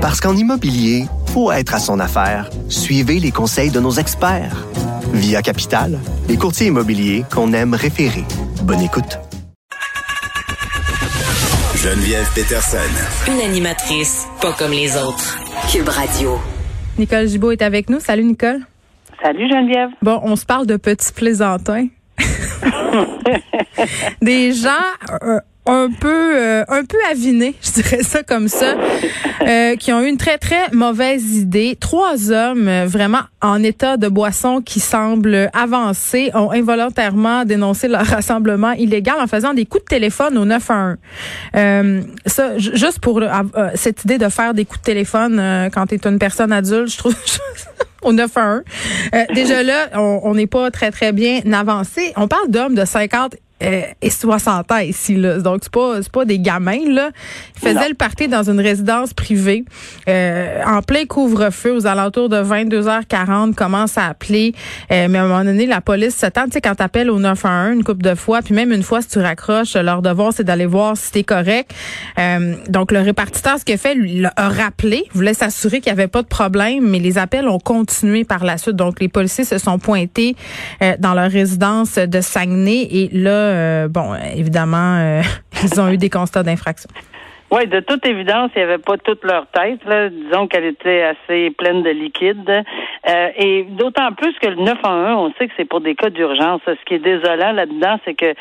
[0.00, 2.48] Parce qu'en immobilier, faut être à son affaire.
[2.70, 4.64] Suivez les conseils de nos experts.
[5.12, 8.24] Via Capital, les courtiers immobiliers qu'on aime référer.
[8.62, 9.18] Bonne écoute.
[11.76, 12.78] Geneviève Peterson.
[13.28, 15.38] Une animatrice pas comme les autres.
[15.70, 16.38] Cube Radio.
[16.96, 18.00] Nicole Gibault est avec nous.
[18.00, 18.60] Salut Nicole.
[19.22, 19.90] Salut Geneviève.
[20.00, 21.88] Bon, on se parle de petits plaisantins.
[24.22, 24.70] Des gens
[25.22, 28.74] euh, un peu euh, un peu avinés, je dirais ça comme ça,
[29.46, 31.76] euh, qui ont eu une très très mauvaise idée.
[31.78, 38.04] Trois hommes euh, vraiment en état de boisson qui semblent avancer ont involontairement dénoncé leur
[38.06, 40.96] rassemblement illégal en faisant des coups de téléphone au 911.
[41.56, 43.22] Euh, ça juste pour
[43.74, 46.98] cette idée de faire des coups de téléphone quand tu es une personne adulte, je
[46.98, 47.14] trouve
[48.02, 48.62] au 911.
[49.14, 52.12] Euh, déjà là, on n'est pas très très bien avancé.
[52.16, 55.38] On parle d'hommes de 50 euh, et 60 ans ici là.
[55.38, 57.10] Donc c'est pas c'est pas des gamins là.
[57.56, 59.64] Ils faisaient le party dans une résidence privée
[60.08, 64.54] euh, en plein couvre-feu aux alentours de 22h40 commence à appeler
[64.90, 67.74] euh, mais à un moment donné la police s'attend tu sais quand t'appelles au 911
[67.74, 70.66] une couple de fois puis même une fois si tu raccroches leur devoir c'est d'aller
[70.66, 71.72] voir si t'es correct.
[72.18, 75.92] Euh, donc le répartiteur ce qu'il a fait lui a rappelé, voulait s'assurer qu'il y
[75.92, 78.76] avait pas de problème mais les appels ont continué par la suite.
[78.76, 80.36] Donc les policiers se sont pointés
[80.98, 85.22] dans leur résidence de Saguenay et là euh, bon, évidemment, euh,
[85.62, 86.90] ils ont eu des constats d'infraction.
[87.52, 89.84] Oui, de toute évidence, il n'y avait pas toute leur tête.
[89.84, 90.08] Là.
[90.08, 92.48] Disons qu'elle était assez pleine de liquide.
[92.48, 96.60] Euh, et d'autant plus que le 911, on sait que c'est pour des cas d'urgence.
[96.64, 98.34] Ce qui est désolant là-dedans, c'est que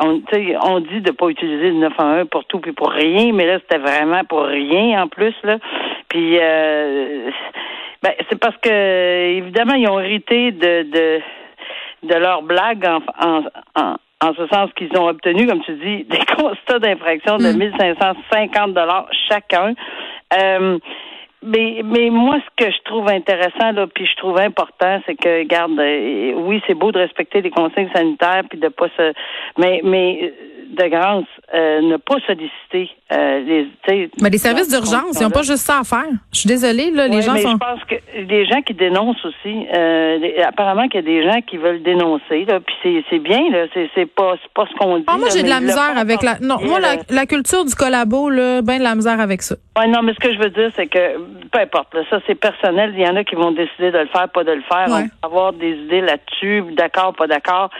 [0.00, 3.82] on, dit de pas utiliser le 911 pour tout puis pour rien, mais là, c'était
[3.82, 5.34] vraiment pour rien en plus.
[5.44, 5.58] Là.
[6.08, 6.38] Puis
[8.02, 11.20] ben, c'est parce que évidemment, ils ont hérité de, de
[12.06, 13.42] de leur blague en, en,
[13.74, 18.72] en ce sens qu'ils ont obtenu, comme tu dis, des constats d'infraction de 1550 mm.
[18.72, 19.74] dollars chacun.
[20.34, 20.78] Euh,
[21.42, 25.44] mais, mais moi, ce que je trouve intéressant, là, puis je trouve important, c'est que,
[25.44, 29.12] garde, euh, oui, c'est beau de respecter les consignes sanitaires, puis de pas se,
[29.58, 30.32] mais, mais
[30.68, 34.10] de grâce, euh, ne pas solliciter euh, les.
[34.20, 36.10] Mais les services d'urgence, ils n'ont pas juste ça à faire.
[36.32, 37.52] Je suis désolée, là, les gens mais sont.
[37.52, 41.40] Je pense que les gens qui dénoncent aussi, euh, apparemment qu'il y a des gens
[41.46, 45.04] qui veulent dénoncer, là, puis c'est bien, là, c'est pas, pas ce qu'on dit.
[45.06, 46.38] Ah, moi, j'ai de la misère avec la.
[46.40, 49.56] Non, moi, la, la, culture du collabo, là, ben de la misère avec ça.
[49.78, 51.18] Ouais, non, mais ce que je veux dire, c'est que
[51.52, 52.92] peu importe, là, ça c'est personnel.
[52.96, 54.86] Il y en a qui vont décider de le faire, pas de le faire.
[54.88, 57.70] On peut avoir des idées là-dessus, d'accord, pas d'accord.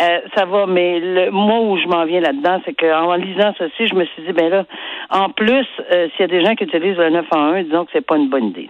[0.00, 3.88] Euh, ça va, mais le, moi où je m'en viens là-dedans, c'est qu'en lisant ceci,
[3.88, 4.64] je me suis dit, ben là,
[5.10, 8.06] en plus, euh, s'il y a des gens qui utilisent le 911, disons que c'est
[8.06, 8.68] pas une bonne idée.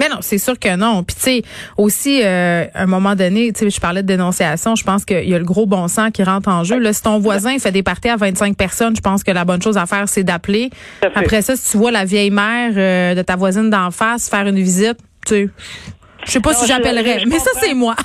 [0.00, 1.02] Mais non, c'est sûr que non.
[1.02, 1.42] Puis tu sais,
[1.76, 5.28] aussi, euh, à un moment donné, tu sais, je parlais de dénonciation, je pense qu'il
[5.28, 6.78] y a le gros bon sens qui rentre en jeu.
[6.78, 9.60] Là, si ton voisin fait des parties à 25 personnes, je pense que la bonne
[9.60, 10.70] chose à faire, c'est d'appeler.
[11.14, 14.46] Après ça, si tu vois la vieille mère euh, de ta voisine d'en face faire
[14.46, 15.48] une visite, tu sais,
[16.24, 17.96] je sais pas si j'appellerais, mais ça, c'est moi.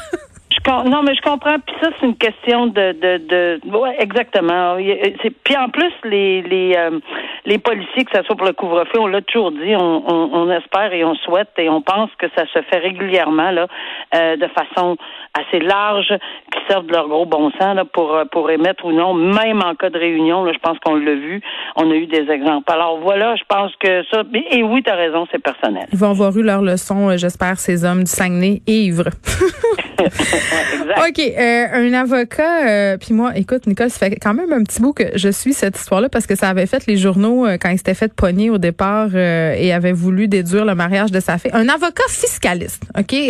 [0.68, 1.58] Non, mais je comprends.
[1.60, 4.78] Puis ça, c'est une question de, de, de, ouais, exactement.
[4.78, 7.00] Puis en plus, les les euh,
[7.46, 10.52] les policiers, que ce soit pour le couvre-feu, on l'a toujours dit, on, on, on,
[10.52, 13.68] espère et on souhaite et on pense que ça se fait régulièrement là,
[14.16, 14.96] euh, de façon
[15.38, 16.14] assez large,
[16.52, 19.62] qui servent de leur gros bon sens là, pour euh, pour émettre ou non, même
[19.62, 20.46] en cas de réunion.
[20.46, 21.42] Là, je pense qu'on l'a vu.
[21.76, 22.72] On a eu des exemples.
[22.72, 24.24] Alors voilà, je pense que ça.
[24.52, 25.88] Et oui, tu as raison, c'est personnel.
[25.92, 29.10] Ils vont avoir eu leur leçon, j'espère, ces hommes du Saguenay ivres.
[31.10, 31.20] OK.
[31.20, 34.94] Euh, un avocat, euh, puis moi, écoute, Nicole, ça fait quand même un petit bout
[34.94, 37.78] que je suis cette histoire-là parce que ça avait fait les journaux euh, quand il
[37.78, 41.52] s'était fait pogner au départ et avait voulu déduire le mariage de sa fille.
[41.54, 43.12] Un avocat fiscaliste, OK?
[43.12, 43.30] Oui,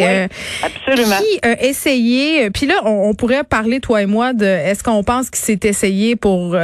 [0.63, 1.15] absolument.
[1.17, 5.29] Qui a essayé, puis là, on, pourrait parler, toi et moi, de est-ce qu'on pense
[5.29, 6.55] qu'il s'est essayé pour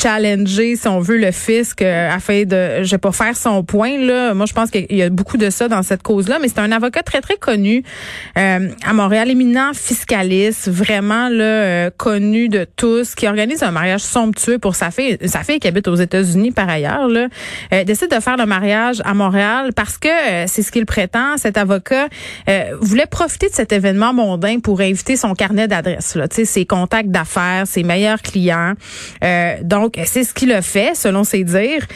[0.00, 4.34] challenger, si on veut, le fisc afin de, je vais pas faire son point, là.
[4.34, 6.72] Moi, je pense qu'il y a beaucoup de ça dans cette cause-là, mais c'est un
[6.72, 7.82] avocat très, très connu
[8.34, 10.03] à Montréal, éminent fiscaliste,
[10.68, 15.42] vraiment là, euh, connu de tous, qui organise un mariage somptueux pour sa fille, sa
[15.42, 19.72] fille qui habite aux États-Unis par ailleurs, euh, décide de faire le mariage à Montréal
[19.74, 21.36] parce que euh, c'est ce qu'il prétend.
[21.36, 22.08] Cet avocat
[22.80, 27.66] voulait profiter de cet événement mondain pour inviter son carnet d'adresses, là, ses contacts d'affaires,
[27.66, 28.74] ses meilleurs clients.
[29.62, 31.86] donc c'est ce qu'il a fait, selon ses dires.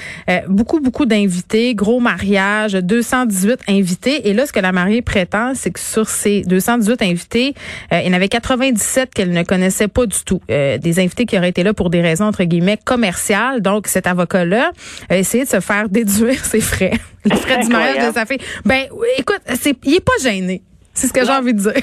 [0.48, 4.28] beaucoup beaucoup d'invités, gros mariage, 218 invités.
[4.28, 7.54] Et là, ce que la mariée prétend, c'est que sur ces 218 invités,
[8.00, 10.40] il y en avait 97 qu'elle ne connaissait pas du tout.
[10.50, 13.60] Euh, des invités qui auraient été là pour des raisons, entre guillemets, commerciales.
[13.60, 14.72] Donc, cet avocat-là
[15.08, 16.92] a essayé de se faire déduire ses frais.
[17.24, 18.40] Les frais du mariage de sa fille.
[18.64, 18.86] Ben,
[19.16, 20.62] écoute, c'est, il est pas gêné.
[20.94, 21.82] C'est ce que j'ai envie de dire.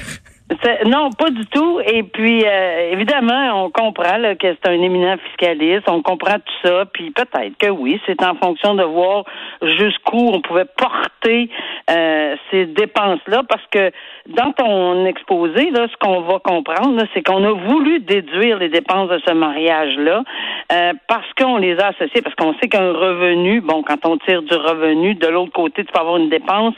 [0.86, 1.80] Non, pas du tout.
[1.80, 6.68] Et puis, euh, évidemment, on comprend là, que c'est un éminent fiscaliste, on comprend tout
[6.68, 9.24] ça, puis peut-être que oui, c'est en fonction de voir
[9.62, 11.50] jusqu'où on pouvait porter
[11.90, 13.90] euh, ces dépenses-là, parce que
[14.28, 19.08] dans ton exposé, là, ce qu'on va comprendre, c'est qu'on a voulu déduire les dépenses
[19.10, 20.22] de ce mariage-là
[20.72, 24.42] euh, parce qu'on les a associées, parce qu'on sait qu'un revenu, bon, quand on tire
[24.42, 26.74] du revenu, de l'autre côté, tu peux avoir une dépense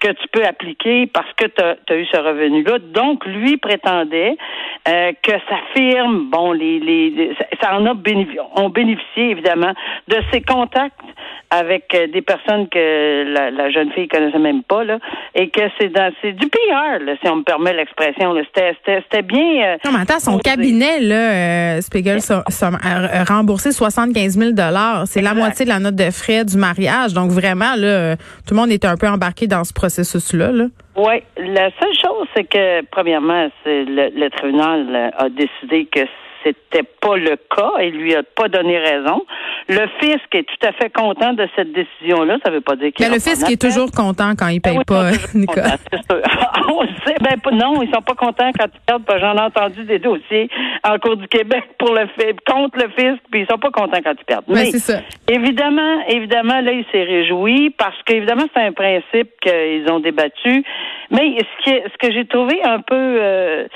[0.00, 2.78] que tu peux appliquer parce que tu as, eu ce revenu-là.
[3.24, 4.36] Lui prétendait
[4.88, 9.72] euh, que sa firme, bon, les, les, ça en a bénéficié, ont bénéficié évidemment
[10.08, 10.94] de ses contacts
[11.50, 14.98] avec euh, des personnes que la, la jeune fille connaissait même pas là,
[15.34, 18.34] et que c'est dans c'est du PR là, si on me permet l'expression.
[18.54, 19.64] C'était bien.
[19.64, 25.04] Euh, non, mais attends, son cabinet là, euh, Spiegel a, remboursé 75 000 dollars.
[25.06, 27.12] C'est la moitié de la note de frais du mariage.
[27.12, 30.50] Donc vraiment là, tout le monde était un peu embarqué dans ce processus là.
[30.50, 30.66] là.
[30.96, 36.00] Oui, la seule chose, c'est que, premièrement, c'est le, le, tribunal a décidé que
[36.46, 39.22] c'était pas le cas et lui a pas donné raison.
[39.68, 42.38] Le fisc est tout à fait content de cette décision-là.
[42.44, 43.06] Ça veut pas dire qu'il.
[43.06, 45.76] Mais le fisc est toujours content quand il paye ben pas, Nicolas.
[47.20, 49.02] ben, non, ils sont pas contents quand ils perdent.
[49.20, 50.48] J'en ai entendu des dossiers
[50.84, 52.06] en cours du Québec pour le
[52.46, 54.44] contre le fisc, puis ils sont pas contents quand ils perdent.
[54.46, 55.00] Ben, Mais c'est ça.
[55.28, 60.64] évidemment, évidemment, là, il s'est réjoui parce qu'évidemment, c'est un principe qu'ils ont débattu.
[61.10, 63.66] Mais ce qui ce que j'ai trouvé un peu euh,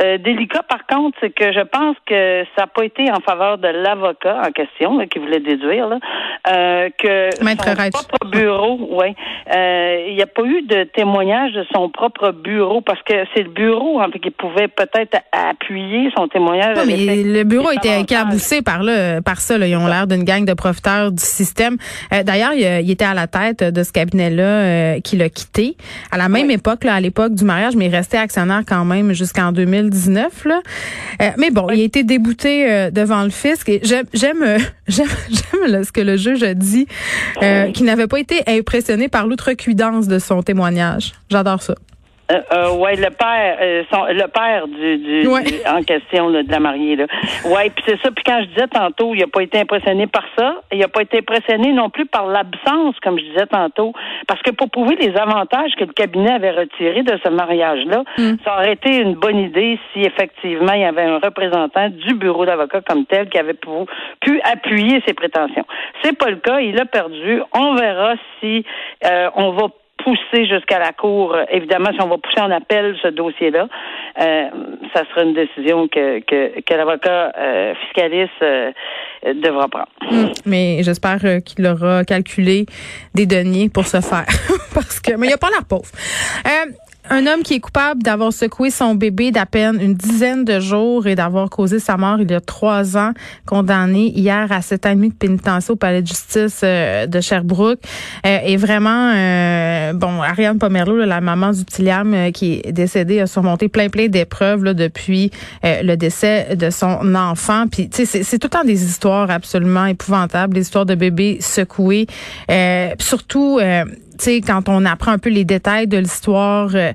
[0.00, 3.58] euh, délicat, par contre, c'est que je pense que ça n'a pas été en faveur
[3.58, 5.98] de l'avocat en question qui voulait déduire là,
[6.48, 9.14] euh, que son propre bureau, ouais,
[9.54, 13.42] euh, il n'y a pas eu de témoignage de son propre bureau parce que c'est
[13.42, 16.76] le bureau en fait qui pouvait peut-être appuyer son témoignage.
[16.76, 19.58] Non, mais le bureau était éclaboussé par là, par ça.
[19.58, 19.66] Là.
[19.66, 21.76] Ils ont l'air d'une gang de profiteurs du système.
[22.12, 25.76] Euh, d'ailleurs, il, était à la tête de ce cabinet-là euh, qui l'a quitté
[26.10, 29.12] à la même époque, là, à l'époque du mariage, mais il restait actionnaire quand même
[29.12, 30.44] jusqu'en 2019.
[30.44, 30.60] Là.
[31.22, 33.68] Euh, mais bon, il a été débouté devant le fisc.
[33.68, 34.44] Et j'aime, j'aime,
[34.88, 36.86] j'aime, j'aime ce que le juge a dit,
[37.72, 41.12] qu'il n'avait pas été impressionné par l'outrecuidance de son témoignage.
[41.30, 41.74] J'adore ça.
[42.30, 45.28] Euh, euh, ouais, le père, euh, son, le père du, du,
[45.66, 47.06] en question de la mariée là.
[47.46, 48.10] Ouais, puis c'est ça.
[48.10, 50.60] Puis quand je disais tantôt, il a pas été impressionné par ça.
[50.72, 53.94] Il a pas été impressionné non plus par l'absence, comme je disais tantôt,
[54.26, 58.36] parce que pour prouver les avantages que le cabinet avait retirés de ce mariage-là, hmm.
[58.44, 62.44] ça aurait été une bonne idée si effectivement il y avait un représentant du bureau
[62.44, 63.68] d'avocat comme tel qui avait pu,
[64.20, 65.64] pu appuyer ses prétentions.
[66.02, 66.60] C'est pas le cas.
[66.60, 67.42] Il a perdu.
[67.54, 68.64] On verra si
[69.04, 69.68] euh, on va
[70.02, 71.36] pousser jusqu'à la Cour.
[71.50, 73.68] Évidemment, si on va pousser en appel ce dossier-là,
[74.20, 74.44] euh,
[74.94, 78.72] ça sera une décision que, que, que l'avocat euh, fiscaliste euh,
[79.34, 79.88] devra prendre.
[80.10, 82.66] Hum, mais j'espère qu'il aura calculé
[83.14, 84.26] des deniers pour ce faire.
[84.74, 85.90] Parce que, mais il n'y a pas l'air pauvre.
[87.10, 91.06] Un homme qui est coupable d'avoir secoué son bébé d'à peine une dizaine de jours
[91.06, 93.12] et d'avoir causé sa mort il y a trois ans,
[93.46, 97.20] condamné hier à sept ans et demi de pénitencier au palais de justice euh, de
[97.20, 97.80] Sherbrooke.
[98.26, 103.26] Euh, et vraiment, euh, bon, Ariane Pomerleau, la maman du Tiliam qui est décédée, a
[103.26, 105.30] surmonté plein plein d'épreuves depuis
[105.62, 107.66] le décès de son enfant.
[107.70, 111.38] Puis, tu sais, c'est tout le temps des histoires absolument épouvantables, des histoires de bébés
[111.40, 112.06] secoués.
[112.98, 113.60] surtout
[114.24, 116.92] sais, quand on apprend un peu les détails de l'histoire, euh,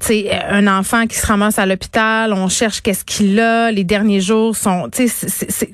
[0.00, 3.84] tu sais, un enfant qui se ramasse à l'hôpital, on cherche qu'est-ce qu'il a, les
[3.84, 5.70] derniers jours sont, tu sais, c'est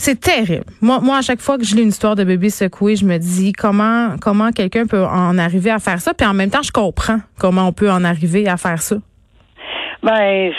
[0.00, 0.64] c'est terrible.
[0.80, 3.18] Moi, moi, à chaque fois que je lis une histoire de bébé secoué, je me
[3.18, 6.14] dis comment comment quelqu'un peut en arriver à faire ça.
[6.14, 8.96] Puis en même temps, je comprends comment on peut en arriver à faire ça.
[10.04, 10.52] Ben,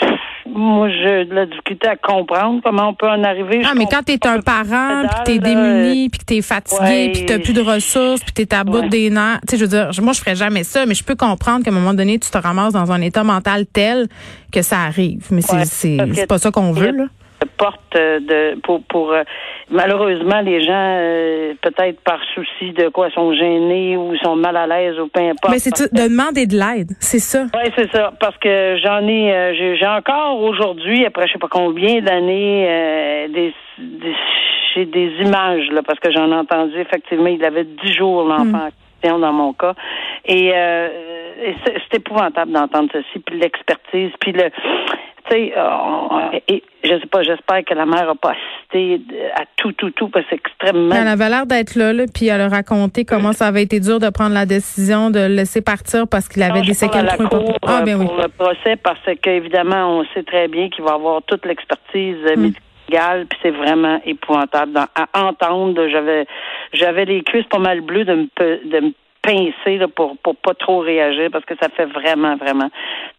[0.46, 3.62] moi, j'ai de la difficulté à comprendre comment on peut en arriver.
[3.64, 7.38] Ah, mais quand t'es un parent, puis t'es démuni, puis que t'es fatigué, puis t'as
[7.38, 10.12] plus de ressources, puis t'es à bout des nerfs, tu sais, je veux dire, moi,
[10.12, 12.72] je ferais jamais ça, mais je peux comprendre qu'à un moment donné, tu te ramasses
[12.72, 14.08] dans un état mental tel
[14.52, 15.26] que ça arrive.
[15.30, 15.64] Mais c'est
[16.14, 17.04] c'est pas ça qu'on veut, là
[17.46, 19.22] porte de pour pour euh,
[19.70, 24.66] malheureusement les gens euh, peut-être par souci de quoi sont gênés ou sont mal à
[24.66, 25.50] l'aise ou peu importe.
[25.50, 27.46] Mais c'est de demander de l'aide, c'est ça.
[27.54, 31.48] Oui, c'est ça parce que j'en ai euh, j'ai encore aujourd'hui après je sais pas
[31.50, 34.14] combien d'années des, des
[34.74, 38.68] j'ai des images là parce que j'en ai entendu effectivement il avait dix jours l'enfant
[38.68, 38.70] mm.
[39.02, 39.74] Dans mon cas
[40.24, 40.52] et,
[41.64, 44.50] c'est épouvantable d'entendre ceci puis l'expertise puis le
[45.28, 49.00] tu sais, euh, et je sais pas, j'espère que la mère a pas assisté
[49.34, 50.94] à tout, tout, tout, parce que c'est extrêmement.
[50.94, 53.98] Elle avait l'air d'être là, là, puis elle a raconté comment ça avait été dur
[54.00, 57.56] de prendre la décision de le laisser partir parce qu'il avait des séquelles trop importantes.
[57.66, 61.44] Ah, ben pour le procès, parce qu'évidemment, on sait très bien qu'il va avoir toute
[61.44, 62.40] l'expertise hmm.
[62.40, 65.88] médicale, puis c'est vraiment épouvantable à entendre.
[65.88, 66.26] J'avais,
[66.72, 68.92] j'avais les cuisses pas mal bleues de me, de me
[69.22, 72.70] pincer pour pour pas trop réagir parce que ça fait vraiment vraiment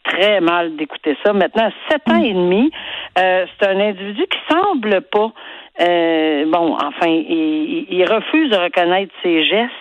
[0.03, 1.33] très mal d'écouter ça.
[1.33, 2.71] Maintenant, sept ans et demi,
[3.19, 5.31] euh, c'est un individu qui semble pas
[5.79, 9.71] euh, bon, enfin, il, refuse de reconnaître ses gestes.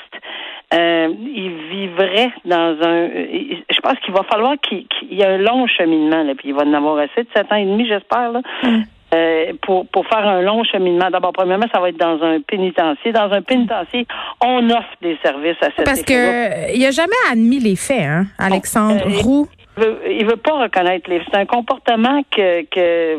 [0.73, 3.09] Euh, il vivrait dans un.
[3.09, 6.62] Je pense qu'il va falloir qu'il y ait un long cheminement, là, puis il va
[6.62, 8.40] en avoir assez de sept ans et demi, j'espère, là.
[8.62, 8.82] Mm.
[9.12, 11.11] Euh, pour, pour faire un long cheminement.
[11.11, 13.11] D'abord, premièrement, ça va être dans un pénitencier.
[13.11, 14.07] Dans un pénitencier,
[14.40, 18.26] on offre des services à cette Parce que il a jamais admis les faits, hein,
[18.38, 19.49] Alexandre euh, Roux.
[19.76, 21.21] Il veut, il veut pas reconnaître les.
[21.25, 23.19] C'est un comportement que que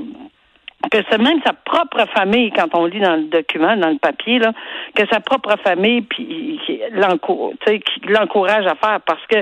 [0.89, 4.39] que c'est même sa propre famille, quand on lit dans le document, dans le papier,
[4.39, 4.51] là,
[4.95, 6.59] que sa propre famille puis
[8.07, 9.38] l'encourage à faire parce que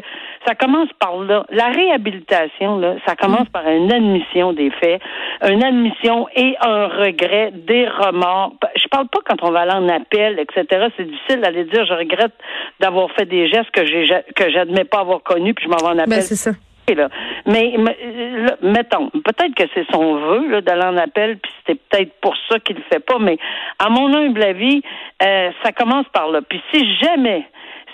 [0.46, 1.46] ça commence par là.
[1.50, 5.02] La réhabilitation, là, ça commence par une admission des faits,
[5.48, 8.54] une admission et un regret, des remords.
[8.76, 10.88] Je parle pas quand on va aller en appel, etc.
[10.98, 12.34] C'est difficile d'aller dire je regrette
[12.80, 15.94] d'avoir fait des gestes que j'ai que j'admets pas avoir connus puis je m'en vais
[15.94, 16.22] en ben, appel.
[16.22, 16.52] c'est ça.
[17.46, 17.76] Mais
[18.62, 22.78] mettons, peut-être que c'est son vœu d'aller en appel, puis c'est peut-être pour ça qu'il
[22.78, 23.20] le fait pas.
[23.20, 23.38] Mais
[23.80, 24.82] à mon humble avis,
[25.24, 26.42] euh, ça commence par là.
[26.42, 27.46] Puis si jamais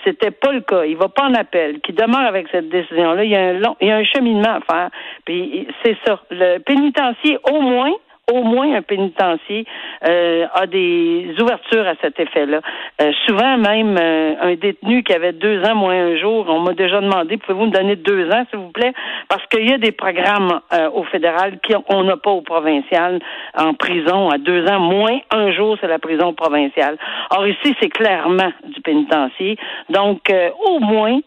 [0.04, 3.30] c'était pas le cas, il va pas en appel, qu'il demeure avec cette décision-là, il
[3.30, 4.90] y a un long, il y a un cheminement à faire.
[5.24, 6.20] Puis c'est ça.
[6.30, 7.92] Le pénitencier, au moins,
[8.32, 9.64] au moins un pénitencier
[10.04, 12.60] euh, a des ouvertures à cet effet-là.
[13.00, 16.72] Euh, souvent même euh, un détenu qui avait deux ans moins un jour, on m'a
[16.72, 18.92] déjà demandé pouvez-vous me donner deux ans s'il vous plaît?
[19.28, 20.60] Parce qu'il y a des programmes
[20.94, 23.20] au fédéral qu'on n'a pas au provincial
[23.56, 26.98] en prison à deux ans moins un jour c'est la prison provinciale.
[27.30, 29.56] Or ici c'est clairement du pénitencier
[29.88, 30.32] donc
[30.66, 31.20] au moins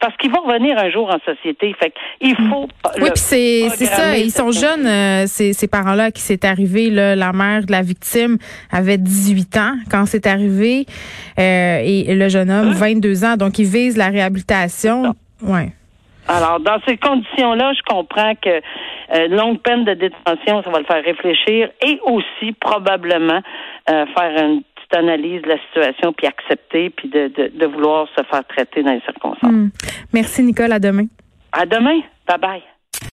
[0.00, 1.74] parce qu'il va revenir un jour en société.
[1.80, 2.68] Fait il faut.
[3.00, 6.90] Oui puis c'est c'est ça ils sont jeunes ces, ces parents là qui c'est arrivé,
[6.90, 8.36] là, la mère de la victime
[8.70, 10.86] avait 18 ans quand c'est arrivé
[11.38, 13.36] euh, et le jeune homme 22 ans.
[13.36, 15.14] Donc, il vise la réhabilitation.
[15.42, 15.72] Ouais.
[16.28, 20.84] Alors, dans ces conditions-là, je comprends que euh, longue peine de détention, ça va le
[20.84, 23.40] faire réfléchir et aussi probablement
[23.90, 28.22] euh, faire une petite analyse de la situation puis accepter puis de, de, vouloir se
[28.22, 29.50] faire traiter dans les circonstances.
[29.50, 29.70] Hmm.
[30.12, 31.06] Merci Nicole, à demain.
[31.52, 32.00] À demain.
[32.28, 32.69] Bye bye.